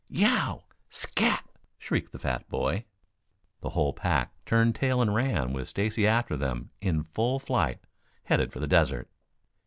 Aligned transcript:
"Yeow! 0.09 0.63
Scat!" 0.89 1.47
shrieked 1.77 2.11
the 2.11 2.17
fat 2.17 2.49
boy. 2.49 2.85
The 3.59 3.69
whole 3.69 3.93
pack 3.93 4.33
turned 4.47 4.73
tail 4.73 4.99
and 4.99 5.13
ran 5.13 5.53
with 5.53 5.69
Stacy 5.69 6.07
after 6.07 6.35
them 6.35 6.71
in 6.81 7.03
full 7.03 7.37
flight, 7.37 7.77
headed 8.23 8.51
for 8.51 8.59
the 8.59 8.65
desert. 8.65 9.07